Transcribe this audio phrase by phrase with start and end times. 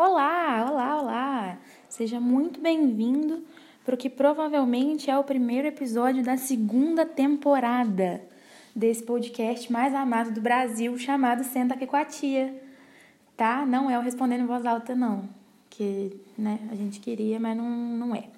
[0.00, 1.58] Olá, olá, olá!
[1.88, 3.42] Seja muito bem-vindo
[3.84, 8.22] para o que provavelmente é o primeiro episódio da segunda temporada
[8.76, 12.62] desse podcast mais amado do Brasil, chamado Senta aqui com a tia.
[13.36, 13.66] Tá?
[13.66, 15.28] Não é o respondendo em voz alta, não.
[15.68, 18.28] Que né, a gente queria, mas não, não é.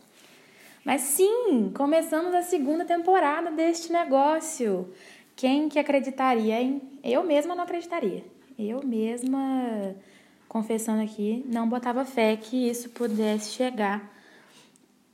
[0.83, 4.91] Mas sim, começamos a segunda temporada deste negócio.
[5.37, 6.81] Quem que acreditaria, hein?
[7.05, 8.25] Eu mesma não acreditaria.
[8.59, 9.95] Eu mesma
[10.51, 14.13] confessando aqui, não botava fé que isso pudesse chegar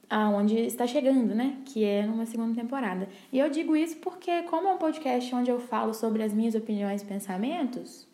[0.09, 1.59] aonde está chegando, né?
[1.67, 3.07] Que é numa segunda temporada.
[3.31, 6.55] E eu digo isso porque, como é um podcast onde eu falo sobre as minhas
[6.55, 8.09] opiniões e pensamentos,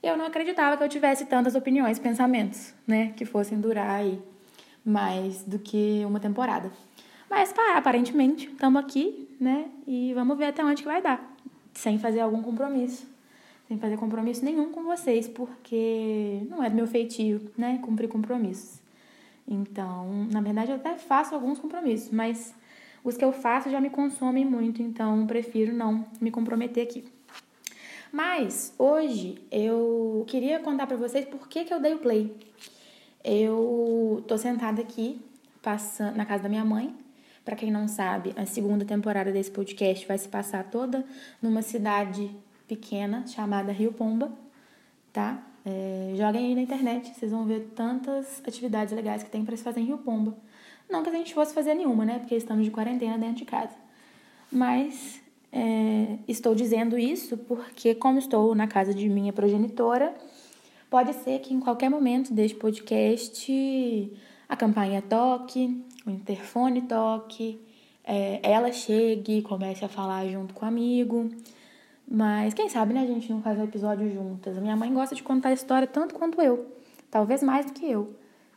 [0.00, 3.12] eu não acreditava que eu tivesse tantas opiniões e pensamentos, né?
[3.16, 4.22] Que fossem durar aí
[4.84, 6.70] mais do que uma temporada.
[7.28, 9.68] Mas, aparentemente, estamos aqui, né?
[9.84, 11.36] E vamos ver até onde que vai dar,
[11.74, 13.11] sem fazer algum compromisso
[13.72, 18.82] sem fazer compromisso nenhum com vocês, porque não é do meu feitio, né, cumprir compromissos.
[19.48, 22.54] Então, na verdade, eu até faço alguns compromissos, mas
[23.02, 27.04] os que eu faço já me consomem muito, então prefiro não me comprometer aqui.
[28.12, 32.36] Mas hoje eu queria contar para vocês por que, que eu dei o play.
[33.24, 35.18] Eu tô sentada aqui,
[35.62, 36.94] passando na casa da minha mãe.
[37.42, 41.04] Para quem não sabe, a segunda temporada desse podcast vai se passar toda
[41.40, 42.30] numa cidade
[42.72, 44.32] pequena chamada Rio Pomba,
[45.12, 45.46] tá?
[45.64, 49.62] É, joguem aí na internet, vocês vão ver tantas atividades legais que tem para se
[49.62, 50.34] fazer em Rio Pomba.
[50.88, 52.18] Não que a gente fosse fazer nenhuma, né?
[52.18, 53.74] Porque estamos de quarentena dentro de casa.
[54.50, 55.20] Mas
[55.52, 60.14] é, estou dizendo isso porque, como estou na casa de minha progenitora,
[60.88, 64.12] pode ser que em qualquer momento deste podcast
[64.48, 67.60] a campainha toque, o interfone toque,
[68.02, 71.30] é, ela chegue, comece a falar junto com o amigo.
[72.14, 74.58] Mas quem sabe, né, a gente não faz um episódio juntas.
[74.58, 76.70] A minha mãe gosta de contar a história tanto quanto eu,
[77.10, 78.14] talvez mais do que eu.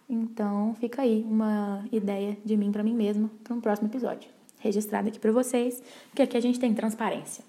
[0.10, 4.30] Então, fica aí uma ideia de mim para mim mesma para um próximo episódio.
[4.60, 7.46] Registrado aqui para vocês, porque aqui a gente tem transparência.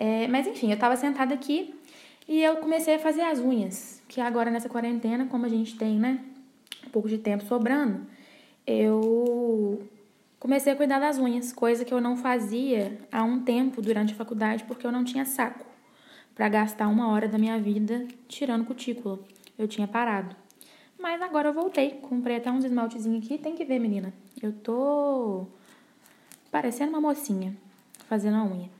[0.00, 1.76] É, mas enfim, eu estava sentada aqui
[2.26, 5.96] e eu comecei a fazer as unhas, que agora nessa quarentena, como a gente tem,
[5.96, 6.18] né,
[6.84, 8.04] um pouco de tempo sobrando,
[8.66, 9.80] eu
[10.40, 14.16] Comecei a cuidar das unhas, coisa que eu não fazia há um tempo durante a
[14.16, 15.66] faculdade porque eu não tinha saco
[16.34, 19.20] para gastar uma hora da minha vida tirando cutícula.
[19.58, 20.34] Eu tinha parado.
[20.98, 24.14] Mas agora eu voltei, comprei até uns esmaltezinhos aqui, tem que ver, menina.
[24.42, 25.46] Eu tô
[26.50, 27.54] parecendo uma mocinha
[28.08, 28.70] fazendo a unha.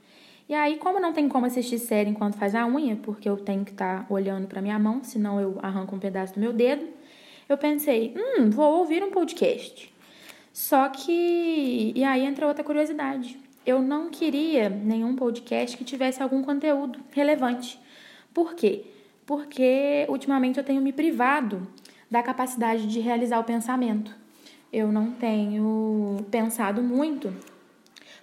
[0.49, 3.63] E aí, como não tem como assistir série enquanto faz a unha, porque eu tenho
[3.63, 6.87] que estar tá olhando para minha mão, senão eu arranco um pedaço do meu dedo,
[7.47, 9.90] eu pensei, hum, vou ouvir um podcast.
[10.53, 11.93] Só que.
[11.95, 13.39] E aí entra outra curiosidade.
[13.65, 17.79] Eu não queria nenhum podcast que tivesse algum conteúdo relevante.
[18.33, 18.85] Por quê?
[19.25, 21.67] Porque ultimamente eu tenho me privado
[22.09, 24.13] da capacidade de realizar o pensamento.
[24.73, 27.33] Eu não tenho pensado muito,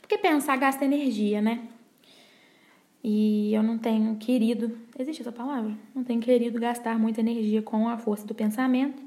[0.01, 1.61] porque pensar gasta energia, né?
[3.05, 5.73] E eu não tenho querido, existe essa palavra?
[5.95, 9.01] Não tenho querido gastar muita energia com a força do pensamento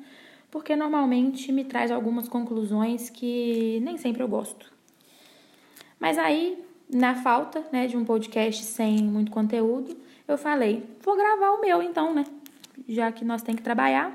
[0.51, 4.71] porque normalmente me traz algumas conclusões que nem sempre eu gosto.
[5.97, 9.95] Mas aí, na falta né, de um podcast sem muito conteúdo,
[10.27, 12.25] eu falei, vou gravar o meu então, né?
[12.87, 14.13] Já que nós tem que trabalhar.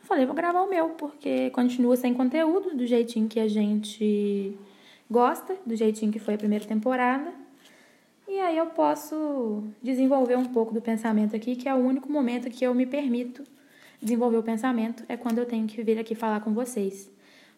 [0.00, 4.56] Eu falei, vou gravar o meu, porque continua sem conteúdo, do jeitinho que a gente
[5.10, 7.32] gosta, do jeitinho que foi a primeira temporada.
[8.26, 12.48] E aí eu posso desenvolver um pouco do pensamento aqui, que é o único momento
[12.48, 13.44] que eu me permito
[14.02, 17.08] desenvolver o pensamento é quando eu tenho que vir aqui falar com vocês,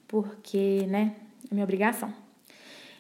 [0.07, 1.17] porque, né,
[1.51, 2.13] é minha obrigação.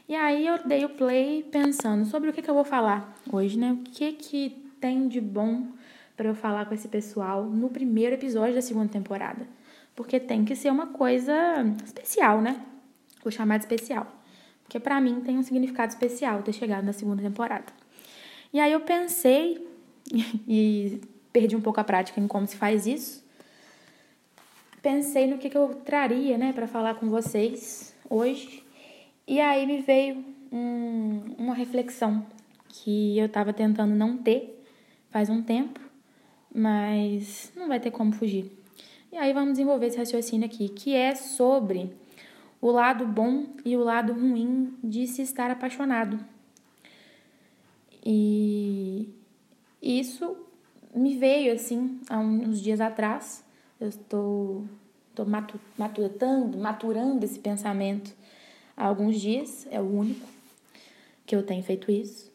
[0.08, 3.58] E aí eu dei o play pensando sobre o que, que eu vou falar hoje,
[3.58, 3.72] né?
[3.72, 4.50] O que que
[4.80, 5.68] tem de bom
[6.16, 9.46] para eu falar com esse pessoal no primeiro episódio da segunda temporada.
[9.96, 11.32] Porque tem que ser uma coisa
[11.84, 12.60] especial, né?
[13.22, 14.06] Vou chamar de especial.
[14.62, 17.72] Porque para mim tem um significado especial ter chegado na segunda temporada.
[18.52, 19.66] E aí eu pensei
[20.46, 21.00] e
[21.32, 23.23] perdi um pouco a prática em como se faz isso
[24.84, 28.62] pensei no que, que eu traria, né, para falar com vocês hoje.
[29.26, 30.22] E aí me veio
[30.52, 32.24] um, uma reflexão
[32.68, 34.62] que eu estava tentando não ter
[35.10, 35.80] faz um tempo,
[36.54, 38.52] mas não vai ter como fugir.
[39.10, 41.90] E aí vamos desenvolver esse raciocínio aqui, que é sobre
[42.60, 46.20] o lado bom e o lado ruim de se estar apaixonado.
[48.04, 49.08] E
[49.80, 50.36] isso
[50.94, 53.43] me veio assim há uns dias atrás
[53.84, 54.64] eu estou,
[55.10, 55.26] estou
[55.76, 58.14] maturando, maturando esse pensamento
[58.76, 60.26] há alguns dias, é o único
[61.26, 62.32] que eu tenho feito isso.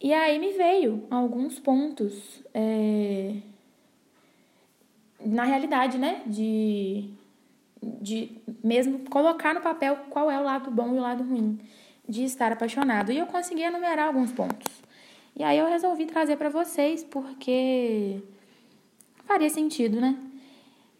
[0.00, 3.36] E aí me veio alguns pontos é,
[5.24, 6.22] na realidade, né?
[6.26, 7.08] De,
[7.82, 11.58] de mesmo colocar no papel qual é o lado bom e o lado ruim
[12.06, 13.12] de estar apaixonado.
[13.12, 14.70] E eu consegui enumerar alguns pontos.
[15.36, 18.20] E aí eu resolvi trazer para vocês porque
[19.26, 20.16] faria sentido, né?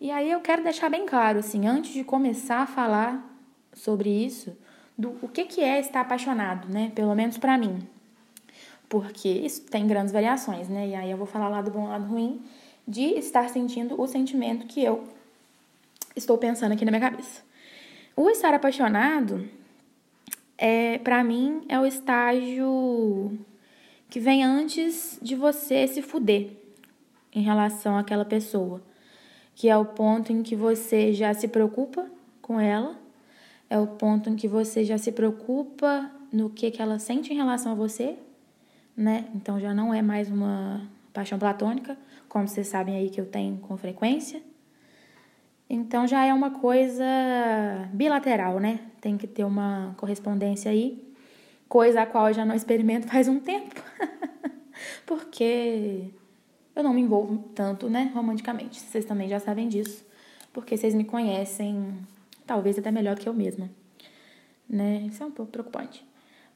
[0.01, 3.25] E aí eu quero deixar bem claro, assim, antes de começar a falar
[3.73, 4.57] sobre isso,
[4.97, 6.93] do o que, que é estar apaixonado, né?
[6.95, 7.87] Pelo menos para mim.
[8.89, 10.89] Porque isso tem grandes variações, né?
[10.89, 12.43] E aí eu vou falar lado bom, lado ruim
[12.87, 15.05] de estar sentindo o sentimento que eu
[16.15, 17.43] estou pensando aqui na minha cabeça.
[18.15, 19.49] O estar apaixonado
[20.57, 23.39] é, para mim, é o estágio
[24.09, 26.64] que vem antes de você se fuder
[27.35, 28.81] em relação àquela pessoa,
[29.55, 32.07] que é o ponto em que você já se preocupa
[32.41, 32.97] com ela,
[33.69, 37.37] é o ponto em que você já se preocupa no que, que ela sente em
[37.37, 38.17] relação a você,
[38.97, 39.27] né?
[39.35, 41.97] Então já não é mais uma paixão platônica,
[42.29, 44.43] como vocês sabem aí que eu tenho com frequência.
[45.69, 47.05] Então já é uma coisa
[47.93, 48.81] bilateral, né?
[49.01, 51.03] Tem que ter uma correspondência aí,
[51.69, 53.81] coisa a qual eu já não experimento faz um tempo.
[55.07, 56.11] Porque
[56.75, 58.81] eu não me envolvo tanto, né, romanticamente.
[58.81, 60.05] Vocês também já sabem disso,
[60.53, 61.95] porque vocês me conhecem
[62.47, 63.71] talvez até melhor que eu mesma.
[64.69, 65.07] Né?
[65.09, 66.05] Isso é um pouco preocupante.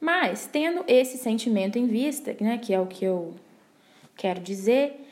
[0.01, 3.35] Mas, tendo esse sentimento em vista, né, que é o que eu
[4.17, 5.07] quero dizer,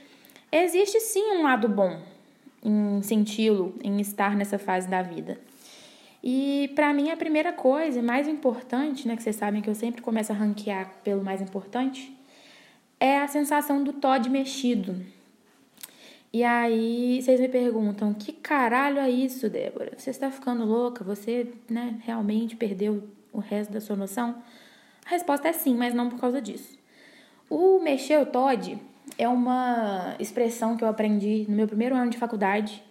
[0.51, 2.01] existe sim um lado bom
[2.63, 5.39] em senti-lo, em estar nessa fase da vida.
[6.23, 10.03] E para mim a primeira coisa, mais importante, né, que vocês sabem que eu sempre
[10.03, 12.16] começo a ranquear pelo mais importante,
[12.99, 14.97] é a sensação do Todd mexido.
[16.33, 19.93] E aí vocês me perguntam, que caralho é isso, Débora?
[19.97, 21.03] Você está ficando louca?
[21.05, 23.03] Você, né, realmente perdeu
[23.33, 24.35] o resto da sua noção?
[25.05, 26.77] A resposta é sim, mas não por causa disso.
[27.49, 28.79] O mexer o Todd
[29.17, 32.83] é uma expressão que eu aprendi no meu primeiro ano de faculdade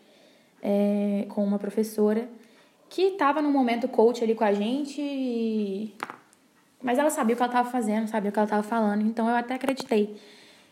[0.61, 2.27] é, com uma professora
[2.89, 5.93] que estava no momento coach ali com a gente, e...
[6.85, 9.27] mas ela sabia o que ela estava fazendo, sabia o que ela estava falando, então
[9.27, 10.21] eu até acreditei.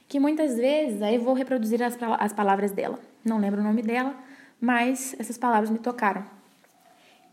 [0.08, 4.16] Que muitas vezes, aí vou reproduzir as, as palavras dela, não lembro o nome dela,
[4.62, 6.24] mas essas palavras me tocaram.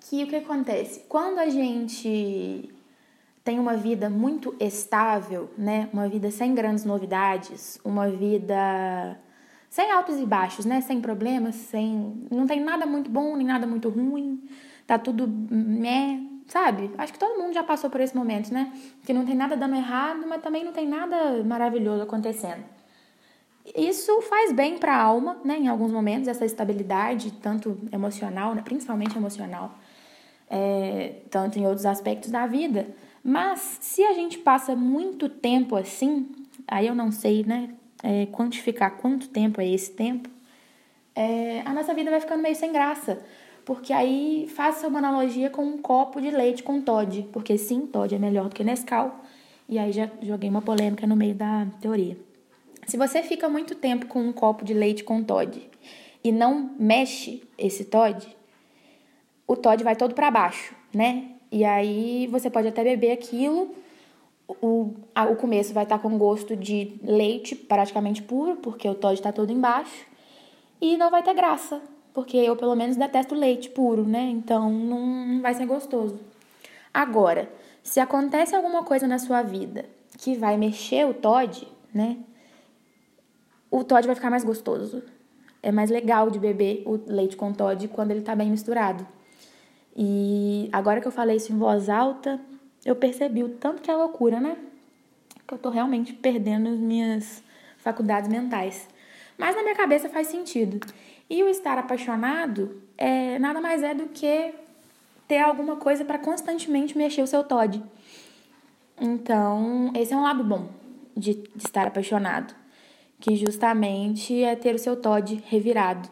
[0.01, 1.05] Que o que acontece?
[1.11, 2.71] Quando a gente
[3.45, 5.91] tem uma vida muito estável, né?
[5.93, 9.21] Uma vida sem grandes novidades, uma vida
[9.69, 10.81] sem altos e baixos, né?
[10.81, 14.43] Sem problemas, sem não tem nada muito bom nem nada muito ruim,
[14.87, 16.91] tá tudo né, sabe?
[16.99, 18.73] Acho que todo mundo já passou por esse momento, né?
[19.05, 22.65] Que não tem nada dando errado, mas também não tem nada maravilhoso acontecendo.
[23.77, 25.57] Isso faz bem para a alma, né?
[25.57, 28.63] Em alguns momentos essa estabilidade, tanto emocional, né?
[28.63, 29.73] principalmente emocional,
[30.49, 32.89] é, tanto em outros aspectos da vida.
[33.23, 36.29] Mas se a gente passa muito tempo assim,
[36.67, 37.71] aí eu não sei, né,
[38.03, 40.29] é, quantificar quanto tempo é esse tempo,
[41.15, 43.23] é, a nossa vida vai ficando meio sem graça.
[43.71, 48.13] Porque aí faça uma analogia com um copo de leite com Todd, porque sim, Todd
[48.13, 49.21] é melhor do que Nescau.
[49.69, 52.19] E aí já joguei uma polêmica no meio da teoria.
[52.85, 55.71] Se você fica muito tempo com um copo de leite com Todd
[56.25, 58.37] e não mexe esse Todd,
[59.47, 61.29] o Todd vai todo para baixo, né?
[61.53, 63.73] E aí você pode até beber aquilo.
[64.49, 69.15] O, a, o começo vai estar com gosto de leite praticamente puro, porque o Todd
[69.15, 70.07] está todo embaixo.
[70.81, 71.81] E não vai ter graça,
[72.13, 74.23] porque eu pelo menos detesto leite puro, né?
[74.31, 76.19] Então não, vai ser gostoso.
[76.93, 77.51] Agora,
[77.83, 79.85] se acontece alguma coisa na sua vida
[80.19, 82.19] que vai mexer o Todd, né?
[83.71, 85.03] O Todd vai ficar mais gostoso.
[85.63, 89.07] É mais legal de beber o leite com Todd quando ele tá bem misturado.
[89.97, 92.41] E agora que eu falei isso em voz alta,
[92.85, 94.57] eu percebi o tanto que é loucura, né?
[95.47, 97.43] Que eu tô realmente perdendo as minhas
[97.79, 98.89] faculdades mentais.
[99.37, 100.81] Mas na minha cabeça faz sentido.
[101.31, 104.53] E o estar apaixonado é nada mais é do que
[105.29, 107.81] ter alguma coisa para constantemente mexer o seu Todd.
[109.01, 110.69] Então, esse é um lado bom
[111.17, 112.53] de, de estar apaixonado,
[113.21, 116.09] que justamente é ter o seu Todd revirado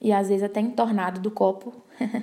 [0.00, 1.72] e às vezes até entornado do copo.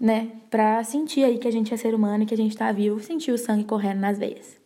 [0.00, 0.30] né?
[0.50, 3.00] Pra sentir aí que a gente é ser humano e que a gente tá vivo,
[3.00, 4.56] sentir o sangue correndo nas veias.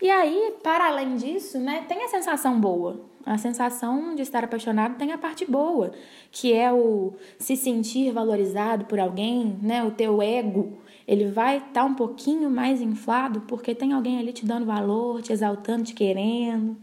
[0.00, 3.00] E aí, para além disso, né, tem a sensação boa.
[3.28, 5.92] A sensação de estar apaixonado tem a parte boa,
[6.32, 9.84] que é o se sentir valorizado por alguém, né?
[9.84, 14.32] O teu ego, ele vai estar tá um pouquinho mais inflado porque tem alguém ali
[14.32, 16.74] te dando valor, te exaltando, te querendo.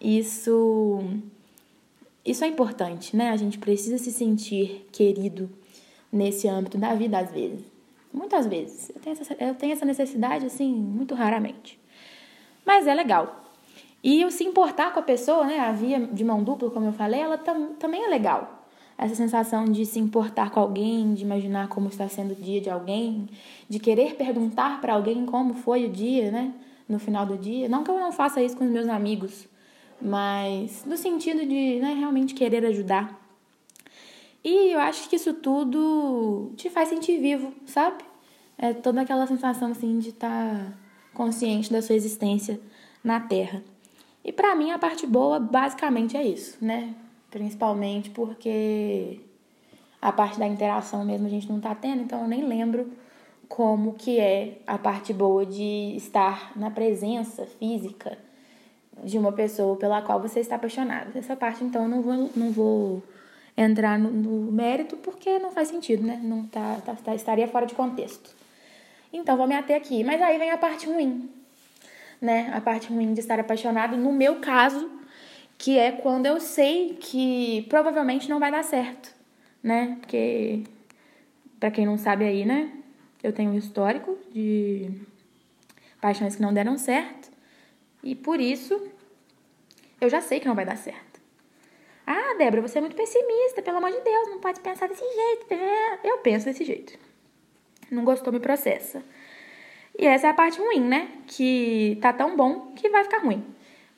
[0.00, 0.98] Isso
[2.24, 3.30] isso é importante, né?
[3.30, 5.48] A gente precisa se sentir querido
[6.12, 7.64] nesse âmbito da vida, às vezes.
[8.12, 8.90] Muitas vezes.
[8.90, 11.78] Eu tenho essa, eu tenho essa necessidade, assim, muito raramente.
[12.64, 13.45] Mas é legal.
[14.02, 16.92] E o se importar com a pessoa, né, a via de mão dupla, como eu
[16.92, 18.64] falei, ela tam, também é legal.
[18.96, 22.70] essa sensação de se importar com alguém, de imaginar como está sendo o dia de
[22.70, 23.28] alguém,
[23.68, 26.52] de querer perguntar para alguém como foi o dia, né?
[26.88, 27.68] No final do dia.
[27.68, 29.48] Não que eu não faça isso com os meus amigos,
[30.00, 33.20] mas no sentido de né, realmente querer ajudar.
[34.44, 38.04] E eu acho que isso tudo te faz sentir vivo, sabe?
[38.56, 40.72] É toda aquela sensação assim de estar tá
[41.12, 42.60] consciente da sua existência
[43.02, 43.62] na Terra.
[44.26, 46.92] E para mim a parte boa basicamente é isso, né?
[47.30, 49.20] Principalmente porque
[50.02, 52.90] a parte da interação mesmo a gente não tá tendo, então eu nem lembro
[53.48, 58.18] como que é a parte boa de estar na presença física
[59.04, 61.16] de uma pessoa pela qual você está apaixonado.
[61.16, 63.02] Essa parte então eu não vou, não vou
[63.56, 66.20] entrar no, no mérito porque não faz sentido, né?
[66.20, 68.34] Não tá, tá, tá, estaria fora de contexto.
[69.12, 70.02] Então vou me ater aqui.
[70.02, 71.30] Mas aí vem a parte ruim,
[72.20, 72.50] né?
[72.54, 74.90] A parte ruim de estar apaixonado, no meu caso,
[75.58, 79.14] que é quando eu sei que provavelmente não vai dar certo,
[79.62, 79.96] né?
[80.00, 80.62] Porque,
[81.58, 82.72] para quem não sabe aí, né?
[83.22, 84.90] Eu tenho um histórico de
[86.00, 87.30] paixões que não deram certo
[88.02, 88.80] e por isso
[90.00, 91.20] eu já sei que não vai dar certo.
[92.06, 95.46] Ah, Débora, você é muito pessimista, pelo amor de Deus, não pode pensar desse jeito.
[96.04, 96.96] Eu penso desse jeito.
[97.90, 99.02] Não gostou, me processa.
[99.98, 101.08] E essa é a parte ruim, né?
[101.26, 103.42] Que tá tão bom que vai ficar ruim.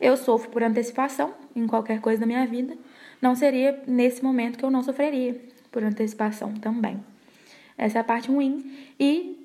[0.00, 2.76] Eu sofro por antecipação em qualquer coisa da minha vida.
[3.20, 5.40] Não seria nesse momento que eu não sofreria
[5.72, 7.02] por antecipação também.
[7.76, 8.72] Essa é a parte ruim.
[8.98, 9.38] E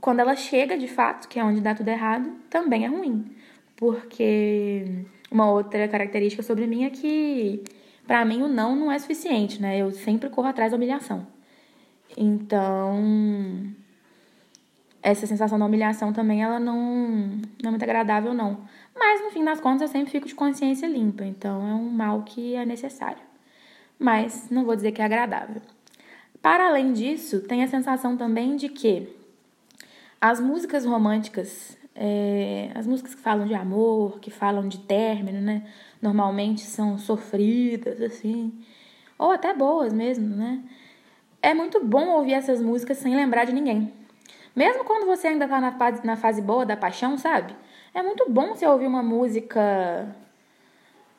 [0.00, 3.24] quando ela chega de fato, que é onde dá tudo errado, também é ruim.
[3.76, 4.84] Porque
[5.30, 7.62] uma outra característica sobre mim é que,
[8.06, 9.78] para mim, o não não é suficiente, né?
[9.78, 11.26] Eu sempre corro atrás da humilhação.
[12.16, 13.72] Então,
[15.02, 16.76] essa sensação da humilhação também, ela não,
[17.60, 18.60] não é muito agradável, não.
[18.94, 21.24] Mas, no fim das contas, eu sempre fico de consciência limpa.
[21.24, 23.22] Então, é um mal que é necessário.
[23.98, 25.60] Mas, não vou dizer que é agradável.
[26.40, 29.08] Para além disso, tem a sensação também de que
[30.20, 35.64] as músicas românticas, é, as músicas que falam de amor, que falam de término, né?
[36.00, 38.52] Normalmente são sofridas, assim.
[39.18, 40.62] Ou até boas mesmo, né?
[41.40, 43.92] É muito bom ouvir essas músicas sem lembrar de ninguém.
[44.54, 47.54] Mesmo quando você ainda tá na fase, na fase boa da paixão, sabe?
[47.94, 50.14] É muito bom você ouvir uma música.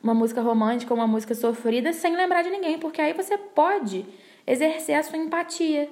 [0.01, 4.05] Uma música romântica, uma música sofrida, sem lembrar de ninguém, porque aí você pode
[4.45, 5.89] exercer a sua empatia,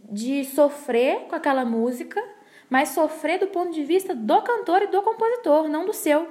[0.00, 2.20] de sofrer com aquela música,
[2.68, 6.28] mas sofrer do ponto de vista do cantor e do compositor, não do seu.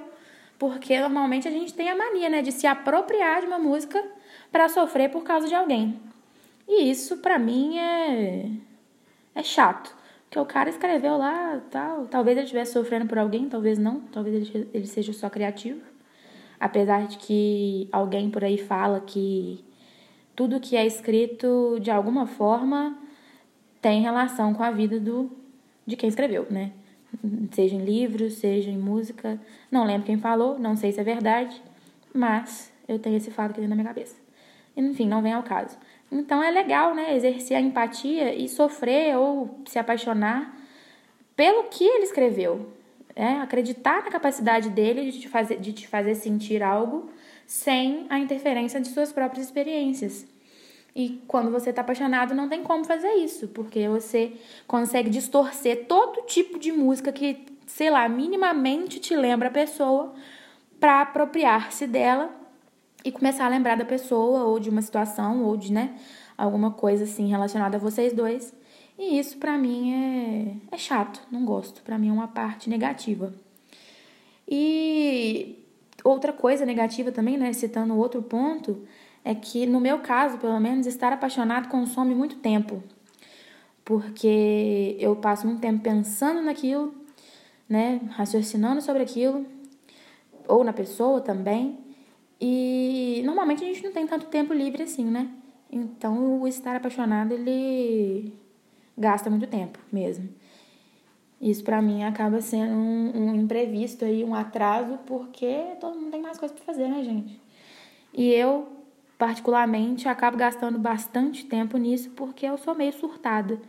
[0.58, 4.04] Porque normalmente a gente tem a mania, né, de se apropriar de uma música
[4.52, 5.98] para sofrer por causa de alguém.
[6.68, 8.50] E isso para mim é
[9.34, 9.94] é chato.
[10.34, 12.08] Que o cara escreveu lá, tal.
[12.08, 14.00] Talvez ele estivesse sofrendo por alguém, talvez não.
[14.00, 15.80] Talvez ele, ele seja só criativo.
[16.58, 19.64] Apesar de que alguém por aí fala que
[20.34, 22.98] tudo que é escrito, de alguma forma,
[23.80, 25.30] tem relação com a vida do,
[25.86, 26.72] de quem escreveu, né?
[27.52, 29.40] Seja em livros, seja em música.
[29.70, 31.62] Não lembro quem falou, não sei se é verdade,
[32.12, 34.16] mas eu tenho esse fato aqui dentro da minha cabeça.
[34.76, 35.78] Enfim, não vem ao caso.
[36.10, 40.56] Então é legal, né, exercer a empatia e sofrer ou se apaixonar
[41.34, 42.72] pelo que ele escreveu.
[43.16, 47.10] É, acreditar na capacidade dele de te, fazer, de te fazer sentir algo
[47.46, 50.26] sem a interferência de suas próprias experiências.
[50.96, 54.32] E quando você está apaixonado, não tem como fazer isso, porque você
[54.66, 60.14] consegue distorcer todo tipo de música que, sei lá, minimamente te lembra a pessoa
[60.78, 62.30] para apropriar-se dela
[63.04, 65.94] e começar a lembrar da pessoa ou de uma situação ou de, né,
[66.36, 68.52] alguma coisa assim relacionada a vocês dois.
[68.98, 69.92] E isso para mim
[70.70, 71.82] é, é chato, não gosto.
[71.82, 73.34] Para mim é uma parte negativa.
[74.48, 75.58] E
[76.02, 78.86] outra coisa negativa também, né, citando outro ponto,
[79.24, 82.82] é que no meu caso, pelo menos, estar apaixonado consome muito tempo.
[83.84, 86.94] Porque eu passo muito tempo pensando naquilo,
[87.68, 89.46] né, raciocinando sobre aquilo,
[90.46, 91.83] ou na pessoa também.
[92.40, 95.28] E normalmente a gente não tem tanto tempo livre assim, né?
[95.70, 98.32] Então o estar apaixonado ele
[98.96, 100.28] gasta muito tempo mesmo.
[101.40, 106.22] Isso para mim acaba sendo um, um, imprevisto aí, um atraso, porque todo mundo tem
[106.22, 107.40] mais coisa para fazer, né, gente?
[108.14, 108.68] E eu,
[109.18, 113.60] particularmente, acabo gastando bastante tempo nisso porque eu sou meio surtada.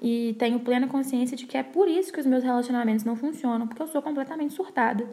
[0.00, 3.66] E tenho plena consciência de que é por isso que os meus relacionamentos não funcionam,
[3.66, 5.08] porque eu sou completamente surtada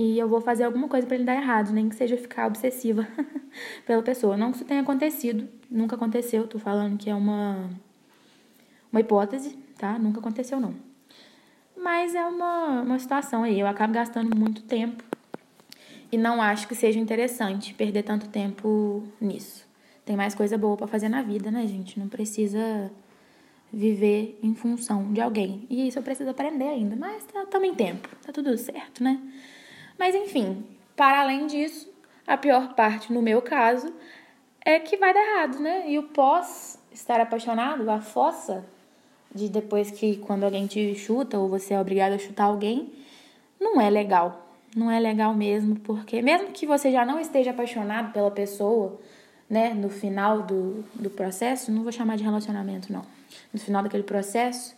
[0.00, 3.04] e eu vou fazer alguma coisa para ele dar errado, nem que seja ficar obsessiva
[3.84, 4.36] pela pessoa.
[4.36, 7.68] Não que isso tenha acontecido, nunca aconteceu, tô falando que é uma
[8.92, 9.98] uma hipótese, tá?
[9.98, 10.72] Nunca aconteceu não.
[11.76, 15.02] Mas é uma, uma situação aí, eu acabo gastando muito tempo
[16.12, 19.66] e não acho que seja interessante perder tanto tempo nisso.
[20.04, 21.98] Tem mais coisa boa para fazer na vida, né, gente?
[21.98, 22.88] Não precisa
[23.72, 25.66] viver em função de alguém.
[25.68, 29.20] E isso eu preciso aprender ainda, mas tá, em tempo, tá tudo certo, né?
[29.98, 30.64] Mas enfim,
[30.96, 31.90] para além disso,
[32.26, 33.92] a pior parte no meu caso
[34.64, 35.90] é que vai dar errado, né?
[35.90, 38.64] E o pós estar apaixonado, a fossa
[39.34, 42.92] de depois que quando alguém te chuta ou você é obrigado a chutar alguém,
[43.60, 44.46] não é legal.
[44.76, 49.00] Não é legal mesmo, porque mesmo que você já não esteja apaixonado pela pessoa,
[49.48, 53.02] né, no final do, do processo, não vou chamar de relacionamento, não.
[53.52, 54.76] No final daquele processo,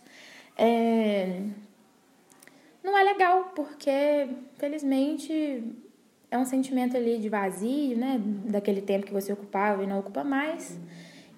[0.57, 1.41] é,
[2.83, 5.63] não é legal, porque, felizmente,
[6.29, 10.23] é um sentimento ali de vazio, né, daquele tempo que você ocupava e não ocupa
[10.23, 10.79] mais,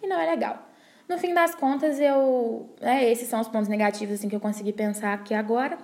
[0.01, 0.69] e não é legal.
[1.07, 4.71] No fim das contas, eu, é, esses são os pontos negativos assim que eu consegui
[4.71, 5.77] pensar aqui agora.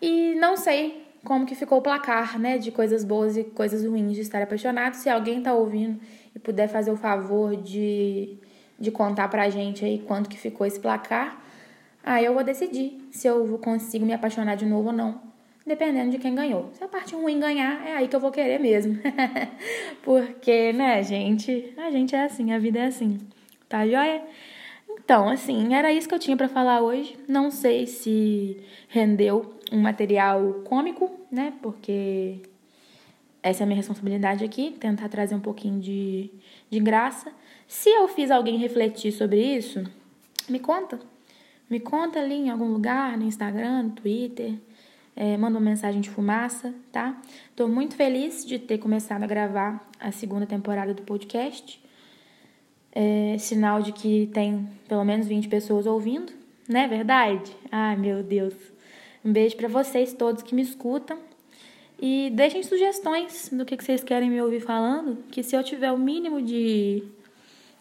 [0.00, 4.14] E não sei como que ficou o placar, né, de coisas boas e coisas ruins
[4.14, 4.94] de estar apaixonado.
[4.94, 6.00] Se alguém tá ouvindo
[6.34, 8.38] e puder fazer o favor de,
[8.78, 11.42] de contar pra gente aí quanto que ficou esse placar,
[12.06, 15.20] aí eu vou decidir se eu consigo me apaixonar de novo ou não,
[15.66, 16.70] dependendo de quem ganhou.
[16.72, 18.98] Se a parte ruim ganhar, é aí que eu vou querer mesmo.
[20.02, 23.18] Porque, né, gente, a gente é assim, a vida é assim.
[23.68, 24.22] Tá joia?
[24.88, 27.18] Então, assim, era isso que eu tinha para falar hoje.
[27.28, 28.56] Não sei se
[28.88, 31.52] rendeu um material cômico, né?
[31.60, 32.40] Porque
[33.42, 36.30] essa é a minha responsabilidade aqui, tentar trazer um pouquinho de,
[36.70, 37.32] de graça.
[37.66, 39.84] Se eu fiz alguém refletir sobre isso,
[40.48, 40.98] me conta.
[41.68, 44.54] Me conta ali em algum lugar, no Instagram, no Twitter.
[45.14, 47.20] É, manda uma mensagem de fumaça, tá?
[47.54, 51.80] Tô muito feliz de ter começado a gravar a segunda temporada do podcast
[52.96, 56.32] é, sinal de que tem pelo menos 20 pessoas ouvindo,
[56.66, 57.54] não é verdade?
[57.70, 58.54] Ai, meu Deus.
[59.22, 61.18] Um beijo para vocês todos que me escutam.
[62.00, 65.98] E deixem sugestões do que vocês querem me ouvir falando, que se eu tiver o
[65.98, 67.02] mínimo de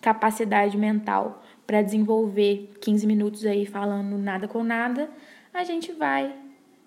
[0.01, 5.09] capacidade mental para desenvolver 15 minutos aí falando nada com nada,
[5.53, 6.33] a gente vai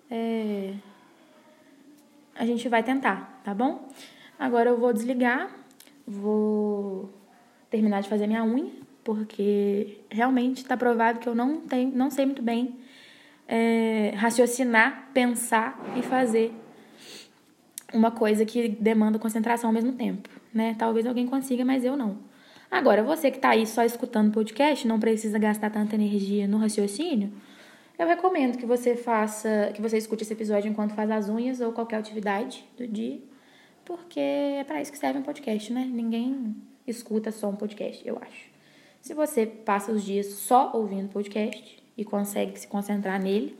[0.09, 0.73] é,
[2.35, 3.87] a gente vai tentar, tá bom?
[4.39, 5.51] Agora eu vou desligar,
[6.07, 7.09] vou
[7.69, 8.71] terminar de fazer minha unha,
[9.03, 12.77] porque realmente está provado que eu não, tenho, não sei muito bem
[13.47, 16.53] é, raciocinar, pensar e fazer
[17.93, 20.75] uma coisa que demanda concentração ao mesmo tempo, né?
[20.77, 22.17] Talvez alguém consiga, mas eu não.
[22.71, 27.33] Agora, você que está aí só escutando podcast, não precisa gastar tanta energia no raciocínio,
[27.97, 31.73] eu recomendo que você faça, que você escute esse episódio enquanto faz as unhas ou
[31.73, 33.19] qualquer atividade do dia,
[33.83, 35.83] porque é para isso que serve um podcast, né?
[35.91, 36.55] Ninguém
[36.87, 38.49] escuta só um podcast, eu acho.
[39.01, 43.57] Se você passa os dias só ouvindo podcast e consegue se concentrar nele,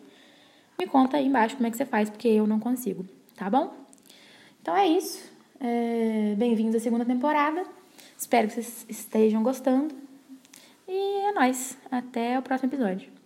[0.79, 3.73] me conta aí embaixo como é que você faz, porque eu não consigo, tá bom?
[4.61, 5.29] Então é isso.
[5.59, 6.35] É...
[6.37, 7.78] Bem-vindos à segunda temporada.
[8.19, 9.95] Espero que vocês estejam gostando.
[10.85, 11.77] E é nóis.
[11.89, 13.18] Até o próximo episódio.